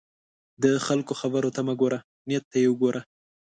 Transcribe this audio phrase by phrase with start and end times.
[0.63, 3.01] د خلکو خبرو ته مه ګوره، نیت ته یې وګوره.